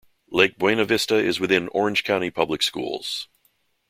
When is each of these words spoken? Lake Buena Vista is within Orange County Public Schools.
Lake 0.31 0.57
Buena 0.57 0.83
Vista 0.83 1.13
is 1.17 1.39
within 1.39 1.67
Orange 1.73 2.03
County 2.03 2.31
Public 2.31 2.63
Schools. 2.63 3.27